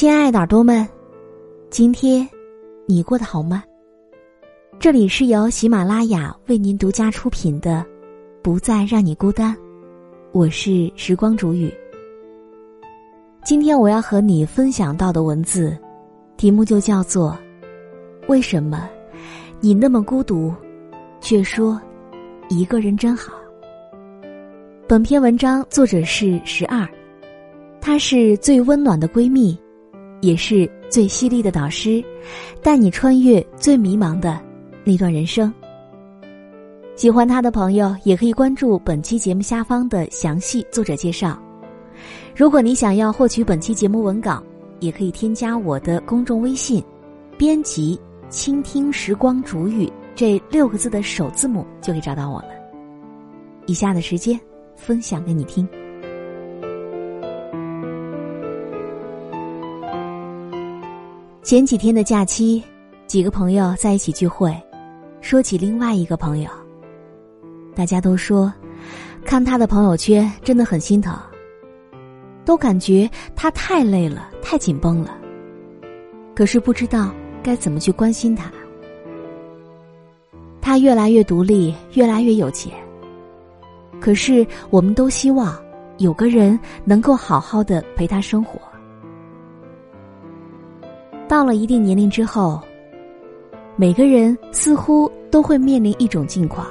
[0.00, 0.88] 亲爱的耳朵们，
[1.68, 2.26] 今天
[2.86, 3.62] 你过得好吗？
[4.78, 7.84] 这里是由喜马拉雅为您独家出品的
[8.40, 9.54] 《不再让你孤单》，
[10.32, 11.70] 我是时光煮雨。
[13.44, 15.76] 今天我要和你分享到的文字，
[16.38, 17.38] 题目就叫做
[18.26, 18.88] 《为什么
[19.60, 20.50] 你那么孤独，
[21.20, 21.78] 却说
[22.48, 23.34] 一个人真好》。
[24.88, 26.88] 本篇文章作者是十二，
[27.82, 29.54] 她是最温暖的闺蜜，
[30.20, 32.02] 也是最犀利的导师，
[32.62, 34.40] 带你穿越最迷茫的
[34.84, 35.52] 那段人生。
[36.96, 41.40] 喜欢他的朋友也可以关注本期节目下方的详细作者介绍。
[42.36, 44.42] 如果你想要获取本期节目文稿，
[44.80, 46.82] 也可以添加我的公众微信，
[47.38, 52.50] 编辑“倾听时光煮雨”这六个字的首字母就可以找到我了。
[53.66, 54.38] 以下的时间。
[54.80, 55.68] 分享给你听。
[61.50, 62.62] 前几天的假期，
[63.08, 64.56] 几个朋友在一起聚会，
[65.20, 66.48] 说起另外一个朋友，
[67.74, 68.52] 大家都说，
[69.24, 71.12] 看他的朋友圈真的很心疼，
[72.44, 75.18] 都感觉他太累了，太紧绷了。
[76.36, 78.48] 可是不知道该怎么去关心他。
[80.60, 82.72] 他越来越独立，越来越有钱。
[84.00, 85.60] 可是，我们都希望
[85.98, 88.69] 有个人能够好好的陪他生活。
[91.30, 92.60] 到了一定年龄之后，
[93.76, 96.66] 每个人似乎都会面临一种境况：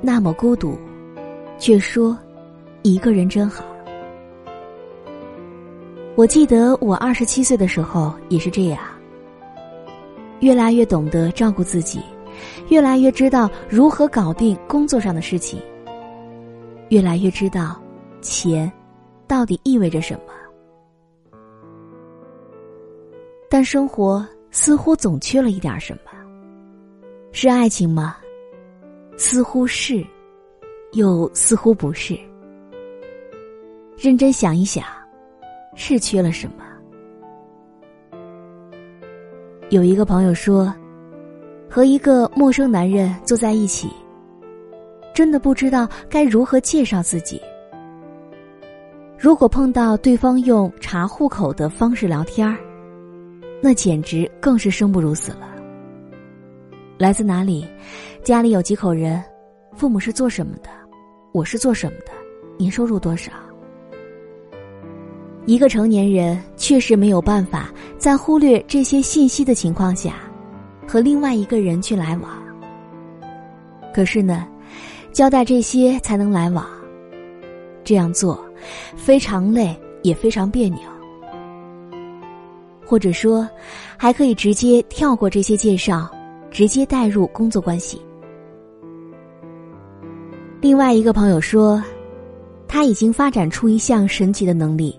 [0.00, 0.76] 那么孤独，
[1.56, 2.18] 却说
[2.82, 3.64] 一个人真好。
[6.16, 8.80] 我记得我二十七岁的时候也是这样，
[10.40, 12.00] 越来越懂得照顾自己，
[12.70, 15.60] 越来越知道如何搞定工作上的事情。
[16.88, 17.80] 越来越知道，
[18.20, 18.70] 钱
[19.28, 20.33] 到底意味着什么，
[23.54, 26.10] 但生活似乎总缺了一点什么。
[27.30, 28.16] 是爱情吗？
[29.16, 30.04] 似乎是，
[30.94, 32.18] 又似乎不是。
[33.96, 34.84] 认真想一想，
[35.76, 36.64] 是缺了什么？
[39.70, 40.74] 有一个朋友说，
[41.70, 43.88] 和一个陌生男人坐在一起。
[45.14, 47.40] 真的不知道该如何介绍自己。
[49.16, 52.58] 如果碰到对方用查户口的方式聊天儿，
[53.66, 55.48] 那简直更是生不如死了。
[56.98, 57.66] 来自哪里？
[58.22, 59.24] 家里有几口人？
[59.74, 60.68] 父母是做什么的？
[61.32, 62.12] 我是做什么的？
[62.58, 63.32] 年收入多少？
[65.46, 70.16] 一个成年人确实没有办法在忽略这些信息的情况下，
[70.86, 72.32] 和另外一个人去来往。
[73.94, 74.46] 可是呢？
[75.10, 76.66] 交代这些才能来往，
[77.82, 78.44] 这样做
[78.94, 80.80] 非常累，也非常别扭。
[82.86, 83.48] 或者说，
[83.96, 86.10] 还可以直接跳过这些介绍，
[86.50, 88.00] 直接带入工作关系。
[90.60, 91.82] 另外一个朋友说，
[92.66, 94.98] 他已经发展出一项神奇的能力，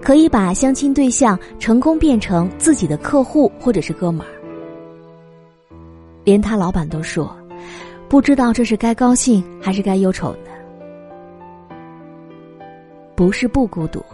[0.00, 4.32] 可以把相亲对象成功变成自己的客户或者是哥们儿，
[6.24, 7.34] 连他老板都说。
[8.08, 10.50] 不知道这是该高兴还是该忧愁呢？
[13.16, 14.04] 不是不孤独，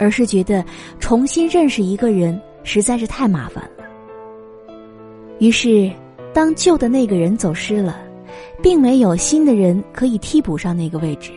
[0.00, 0.64] 而是觉得
[0.98, 3.84] 重新认识一个人实在是太麻烦了。
[5.38, 5.88] 于是，
[6.32, 8.00] 当旧的那个人走失了，
[8.60, 11.30] 并没有新的人可以替补上那个位置。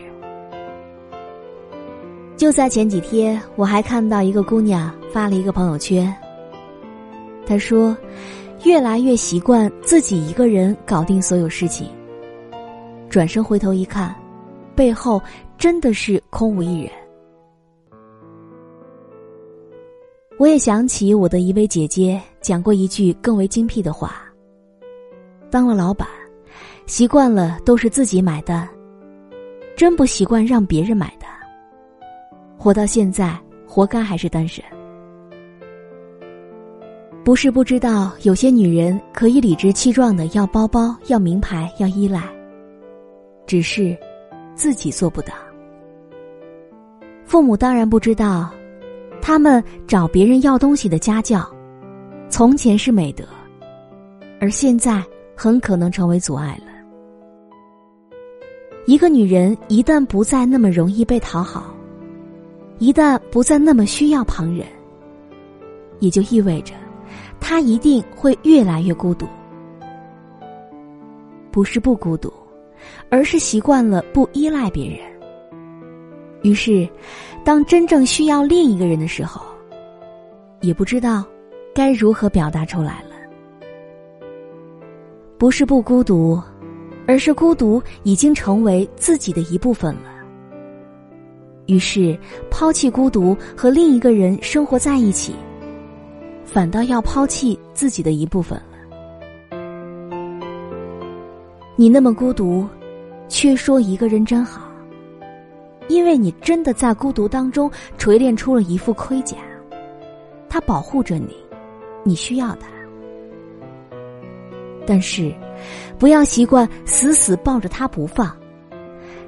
[2.36, 6.12] 就在前几天，我还看到一个姑娘发了一个朋友圈，
[7.46, 7.96] 她说。
[8.64, 11.86] 越来越习惯自己一个人搞定所有事情。
[13.10, 14.16] 转身回头一看，
[14.74, 15.20] 背后
[15.58, 16.90] 真的是空无一人。
[20.36, 24.16] 我也想起我的一位姐姐讲过一句更为精辟的话：
[25.48, 26.08] 当了老板，
[26.86, 28.68] 习惯了都是自己买单，
[29.76, 31.30] 真不习惯让别人买单。
[32.58, 34.64] 活到现在，活该还是单身。
[37.24, 42.20] 不是不知道，有些女人可以理直气壮的要包包、要名牌、要依赖，
[43.46, 43.96] 只是
[44.56, 45.32] 自己做不到。
[47.24, 48.50] 父母当然不知道，
[49.26, 51.50] 他们找别人要东西的家教，
[52.28, 53.24] 从前是美德，
[54.38, 55.02] 而现在
[55.34, 58.06] 很可能成为阻碍了。
[58.84, 61.74] 一个女人一旦不再那么容易被讨好，
[62.78, 64.66] 一旦不再那么需要旁人，
[66.00, 66.74] 也就意味着。
[67.40, 69.26] 她一定会越来越孤独，
[71.50, 72.30] 不是不孤独，
[73.08, 75.13] 而是习惯了不依赖别人。
[76.44, 76.86] 于是，
[77.42, 79.40] 当真正需要另一个人的时候，
[80.60, 81.24] 也不知道
[81.74, 83.14] 该如何表达出来了。
[85.38, 86.38] 不是不孤独，
[87.06, 90.10] 而是孤独已经成为自己的一部分了。
[91.64, 92.14] 于是，
[92.50, 95.34] 抛弃孤独和另一个人生活在一起，
[96.44, 99.58] 反倒要抛弃自己的一部分了。
[101.74, 102.68] 你那么孤独，
[103.28, 104.63] 却说一个人真好，
[105.88, 109.36] 因为你真的在孤独当中锤炼出了一副盔甲，
[110.48, 111.36] 它保护着你，
[112.02, 112.68] 你需要它。
[114.86, 115.34] 但是，
[115.98, 118.36] 不要习惯死死抱着它不放，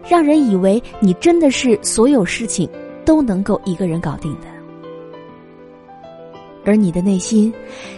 [0.06, 2.68] 让人以为你真的是所有事情
[3.04, 4.46] 都能够一个人搞定的。
[6.64, 7.52] 而你的内心，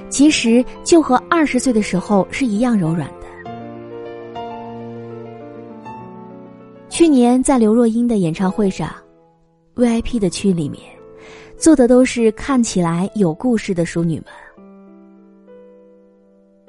[0.09, 3.18] 其实就和二十岁的时候是一样柔软的。
[6.99, 8.93] 去年在刘若英的演唱会上
[9.77, 10.83] ，VIP 的区里面，
[11.57, 14.25] 坐的都是看起来有故事的淑女们。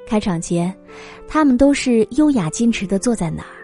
[0.06, 0.72] 开场前，
[1.28, 3.58] 她们都是优雅矜持的坐在那儿，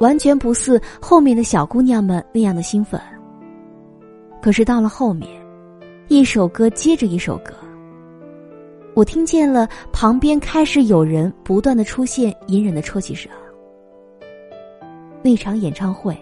[0.00, 3.00] 完全不似后面的小姑娘们那样的兴奋。
[4.42, 5.30] 可是到了后面，
[6.08, 7.54] 一首歌接着一首歌，
[8.94, 13.30] 我听见了旁边开始有人不断的出现隐忍的啜泣声。
[15.22, 16.16] 那场演唱会，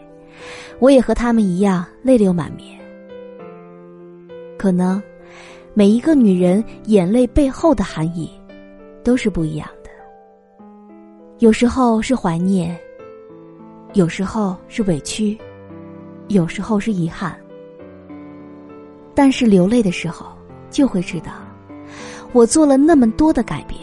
[0.79, 2.79] 我也和他们一样泪流满面。
[4.59, 5.03] 可能，
[5.75, 8.31] 每一个女人眼泪背后的含义。
[9.03, 9.89] 都是不一样的。
[11.39, 12.79] 有时候是怀念，
[13.95, 15.39] 有时候是委屈，
[16.29, 17.35] 有时候是遗憾。
[19.15, 20.27] 但是流泪的时候，
[20.69, 21.33] 就会知道，
[22.33, 23.81] 我做了那么多的改变，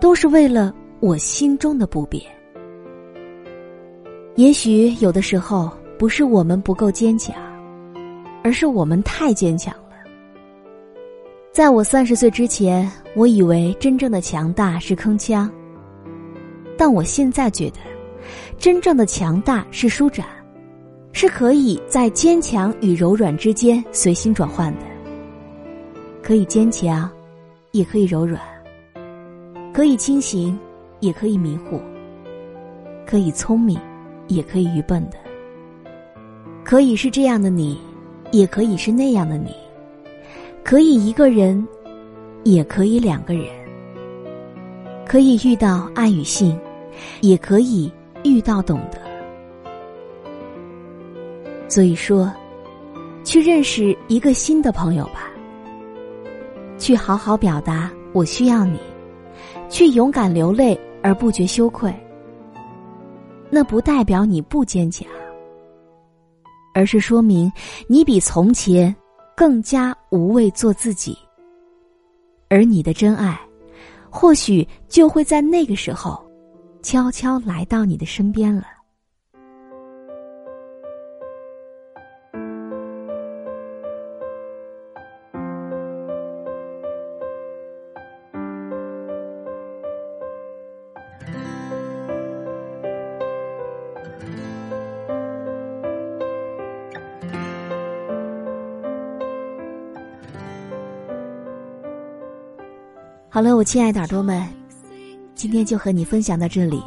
[0.00, 2.24] 都是为了我心中的不变。
[4.36, 7.34] 也许有的时候不是我们不够坚强，
[8.44, 9.96] 而是我们太坚强了。
[11.52, 15.48] 在我三十岁之前，我以为真正的强大是铿锵。
[16.76, 17.78] 但我现在觉得，
[18.58, 20.26] 真正的强大是舒展，
[21.12, 24.82] 是可以在坚强与柔软之间随心转换的。
[26.22, 27.10] 可以坚强，
[27.72, 28.38] 也可以柔软；
[29.72, 30.58] 可以清醒，
[31.00, 31.80] 也可以迷糊；
[33.06, 33.80] 可以聪明，
[34.28, 35.16] 也可以愚笨的。
[36.64, 37.78] 可以是这样的你，
[38.32, 39.54] 也可以是那样的你。
[40.64, 41.66] 可以一个人，
[42.42, 43.44] 也可以两个人；
[45.06, 46.58] 可以遇到爱与性，
[47.20, 47.90] 也可以
[48.24, 48.98] 遇到懂得。
[51.68, 52.32] 所以说，
[53.22, 55.30] 去认识一个新的朋友吧，
[56.78, 58.80] 去好好表达“我需要你”，
[59.70, 61.94] 去勇敢流泪而不觉羞愧。
[63.50, 65.06] 那不代表你不坚强，
[66.74, 67.50] 而是说明
[67.88, 68.94] 你比从前。
[69.38, 71.14] 更加无畏做自己，
[72.48, 73.38] 而你的真爱，
[74.08, 76.26] 或许就会在那个时候，
[76.82, 78.64] 悄悄来到你的身边了。
[103.36, 104.42] 好了，我亲爱的耳朵们，
[105.34, 106.82] 今天就和你分享到这里。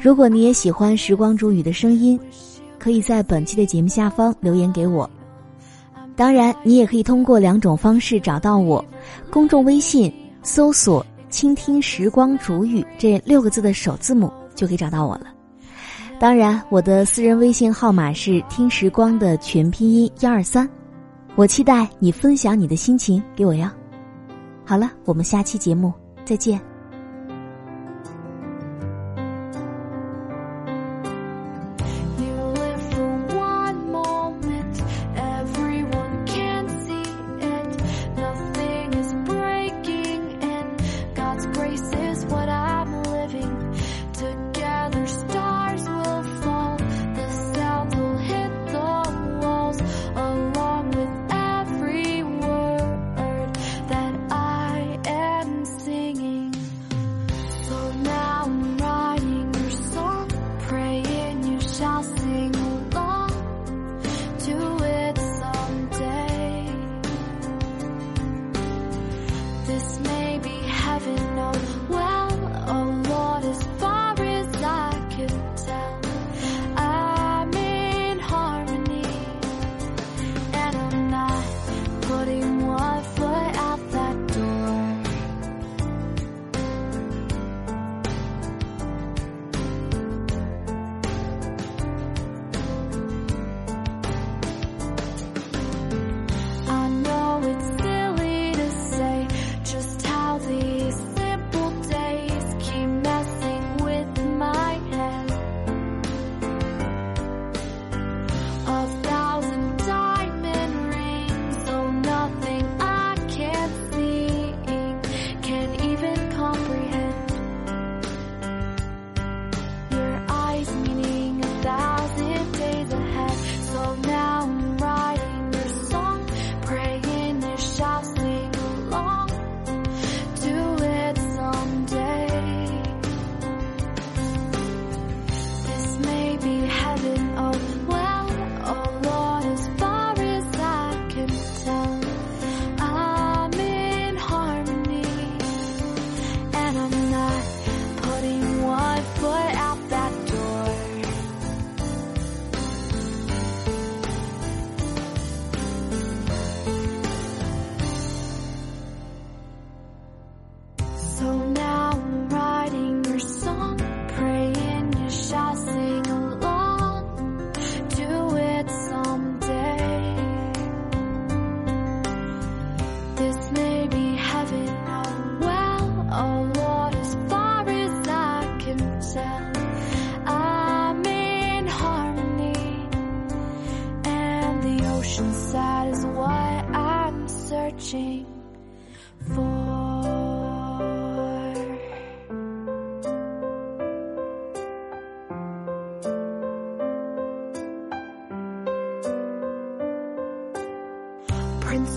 [0.00, 2.16] 如果你也喜欢时光煮雨的声音，
[2.78, 5.10] 可以在本期的节目下方留言给我。
[6.14, 8.84] 当然，你也可以通过两种方式找到我：
[9.28, 15.34] 公众微信搜索“倾听时光煮雨”这六个字的首字母就可以找到我了。
[16.20, 20.70] 当然，我的私人微信号码是“听时光”的全拼音幺二三。
[21.34, 23.74] 我期待你分享你的心情给我呀。
[24.64, 25.92] 好了，我们下期节目
[26.24, 26.71] 再见。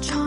[0.02, 0.25] trying